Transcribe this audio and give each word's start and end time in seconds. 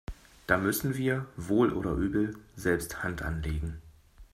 Da 0.47 0.57
müssen 0.57 0.97
wir 0.97 1.27
wohl 1.37 1.71
oder 1.71 1.91
übel 1.91 2.33
selbst 2.55 3.03
Hand 3.03 3.21
anlegen. 3.21 3.83